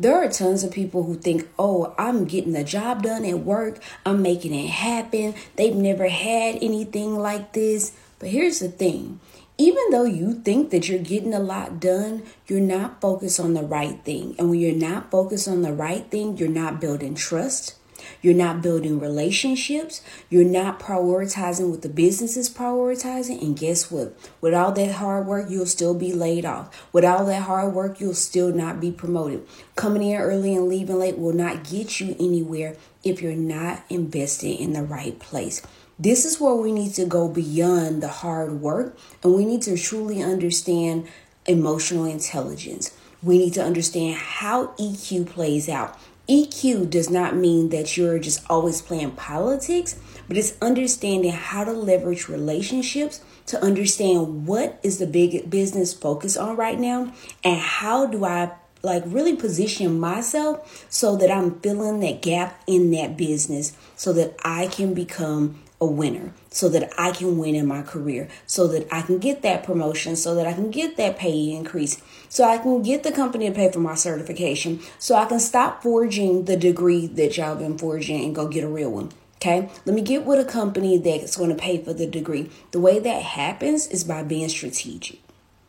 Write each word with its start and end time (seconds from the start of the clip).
There 0.00 0.16
are 0.16 0.30
tons 0.30 0.64
of 0.64 0.72
people 0.72 1.02
who 1.02 1.14
think, 1.14 1.46
oh, 1.58 1.94
I'm 1.98 2.24
getting 2.24 2.54
the 2.54 2.64
job 2.64 3.02
done 3.02 3.22
at 3.26 3.40
work, 3.40 3.82
I'm 4.06 4.22
making 4.22 4.54
it 4.54 4.70
happen. 4.70 5.34
They've 5.56 5.76
never 5.76 6.08
had 6.08 6.56
anything 6.62 7.18
like 7.18 7.52
this. 7.52 7.94
But 8.18 8.30
here's 8.30 8.60
the 8.60 8.70
thing 8.70 9.20
even 9.58 9.90
though 9.90 10.04
you 10.04 10.32
think 10.32 10.70
that 10.70 10.88
you're 10.88 10.98
getting 10.98 11.34
a 11.34 11.38
lot 11.38 11.80
done, 11.80 12.22
you're 12.46 12.60
not 12.60 13.02
focused 13.02 13.38
on 13.38 13.52
the 13.52 13.62
right 13.62 14.02
thing. 14.02 14.34
And 14.38 14.48
when 14.48 14.58
you're 14.58 14.74
not 14.74 15.10
focused 15.10 15.46
on 15.46 15.60
the 15.60 15.74
right 15.74 16.10
thing, 16.10 16.38
you're 16.38 16.48
not 16.48 16.80
building 16.80 17.14
trust. 17.14 17.74
You're 18.22 18.34
not 18.34 18.62
building 18.62 19.00
relationships. 19.00 20.02
You're 20.28 20.44
not 20.44 20.80
prioritizing 20.80 21.70
what 21.70 21.82
the 21.82 21.88
business 21.88 22.36
is 22.36 22.50
prioritizing. 22.50 23.42
And 23.42 23.58
guess 23.58 23.90
what? 23.90 24.16
With 24.40 24.54
all 24.54 24.72
that 24.72 24.92
hard 24.92 25.26
work, 25.26 25.50
you'll 25.50 25.66
still 25.66 25.94
be 25.94 26.12
laid 26.12 26.44
off. 26.44 26.88
With 26.92 27.04
all 27.04 27.24
that 27.26 27.42
hard 27.42 27.74
work, 27.74 28.00
you'll 28.00 28.14
still 28.14 28.52
not 28.52 28.80
be 28.80 28.90
promoted. 28.90 29.46
Coming 29.76 30.02
in 30.02 30.20
early 30.20 30.54
and 30.54 30.68
leaving 30.68 30.98
late 30.98 31.18
will 31.18 31.32
not 31.32 31.64
get 31.64 32.00
you 32.00 32.16
anywhere 32.18 32.76
if 33.02 33.22
you're 33.22 33.34
not 33.34 33.82
investing 33.88 34.58
in 34.58 34.72
the 34.72 34.82
right 34.82 35.18
place. 35.18 35.62
This 35.98 36.24
is 36.24 36.40
where 36.40 36.54
we 36.54 36.72
need 36.72 36.94
to 36.94 37.04
go 37.04 37.28
beyond 37.28 38.02
the 38.02 38.08
hard 38.08 38.62
work 38.62 38.96
and 39.22 39.34
we 39.34 39.44
need 39.44 39.60
to 39.62 39.76
truly 39.76 40.22
understand 40.22 41.06
emotional 41.44 42.06
intelligence. 42.06 42.90
We 43.22 43.36
need 43.36 43.52
to 43.54 43.62
understand 43.62 44.16
how 44.16 44.68
EQ 44.78 45.26
plays 45.26 45.68
out. 45.68 45.98
EQ 46.30 46.88
does 46.88 47.10
not 47.10 47.34
mean 47.34 47.70
that 47.70 47.96
you're 47.96 48.20
just 48.20 48.48
always 48.48 48.80
playing 48.80 49.10
politics, 49.10 49.98
but 50.28 50.36
it's 50.36 50.54
understanding 50.62 51.32
how 51.32 51.64
to 51.64 51.72
leverage 51.72 52.28
relationships 52.28 53.20
to 53.46 53.60
understand 53.60 54.46
what 54.46 54.78
is 54.84 54.98
the 54.98 55.08
big 55.08 55.50
business 55.50 55.92
focus 55.92 56.36
on 56.36 56.56
right 56.56 56.78
now 56.78 57.12
and 57.42 57.58
how 57.58 58.06
do 58.06 58.24
I 58.24 58.52
like 58.80 59.02
really 59.06 59.34
position 59.34 59.98
myself 59.98 60.86
so 60.88 61.16
that 61.16 61.32
I'm 61.32 61.58
filling 61.60 61.98
that 61.98 62.22
gap 62.22 62.62
in 62.68 62.92
that 62.92 63.16
business 63.16 63.76
so 63.96 64.12
that 64.12 64.36
I 64.44 64.68
can 64.68 64.94
become 64.94 65.60
a 65.80 65.86
winner 65.86 66.32
so 66.50 66.68
that 66.68 66.92
I 66.98 67.12
can 67.12 67.38
win 67.38 67.54
in 67.54 67.66
my 67.66 67.82
career, 67.82 68.28
so 68.46 68.66
that 68.68 68.86
I 68.92 69.02
can 69.02 69.18
get 69.18 69.42
that 69.42 69.62
promotion, 69.62 70.16
so 70.16 70.34
that 70.34 70.46
I 70.46 70.52
can 70.52 70.70
get 70.70 70.96
that 70.96 71.16
pay 71.16 71.50
increase, 71.52 72.02
so 72.28 72.44
I 72.44 72.58
can 72.58 72.82
get 72.82 73.02
the 73.02 73.12
company 73.12 73.48
to 73.48 73.54
pay 73.54 73.72
for 73.72 73.80
my 73.80 73.94
certification, 73.94 74.80
so 74.98 75.14
I 75.14 75.24
can 75.24 75.40
stop 75.40 75.82
forging 75.82 76.44
the 76.44 76.56
degree 76.56 77.06
that 77.06 77.36
y'all 77.36 77.56
been 77.56 77.78
forging 77.78 78.24
and 78.24 78.34
go 78.34 78.46
get 78.48 78.64
a 78.64 78.68
real 78.68 78.90
one. 78.90 79.10
Okay, 79.36 79.70
let 79.86 79.94
me 79.94 80.02
get 80.02 80.26
with 80.26 80.38
a 80.38 80.44
company 80.44 80.98
that's 80.98 81.38
going 81.38 81.48
to 81.48 81.56
pay 81.56 81.82
for 81.82 81.94
the 81.94 82.06
degree. 82.06 82.50
The 82.72 82.80
way 82.80 82.98
that 82.98 83.22
happens 83.22 83.86
is 83.86 84.04
by 84.04 84.22
being 84.22 84.50
strategic. 84.50 85.18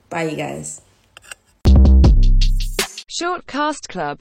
Bye, 0.10 0.24
you 0.24 0.36
guys. 0.36 0.82
Short 3.08 3.48
Cast 3.48 3.88
Club 3.88 4.20